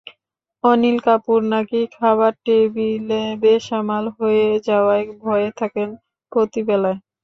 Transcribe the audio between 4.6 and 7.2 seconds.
যাওয়ার ভয়ে থাকেন প্রতি বেলায়।